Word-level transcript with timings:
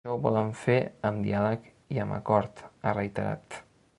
Això 0.03 0.13
ho 0.13 0.19
volem 0.21 0.47
fer 0.61 0.77
amb 1.09 1.21
diàleg 1.25 1.69
i 1.97 2.03
amb 2.05 2.17
acord, 2.17 2.65
ha 2.89 2.97
reiterat. 3.01 3.63